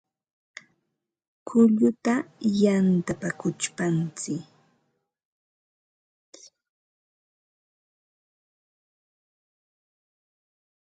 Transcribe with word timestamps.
Kulluta 1.47 2.13
yantapa 2.61 3.29
kuchpatsiy 3.39 4.41